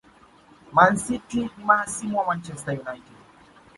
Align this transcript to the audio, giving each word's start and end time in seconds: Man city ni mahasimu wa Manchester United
Man 0.73 0.97
city 0.97 1.39
ni 1.43 1.63
mahasimu 1.65 2.17
wa 2.17 2.25
Manchester 2.25 2.73
United 2.73 3.15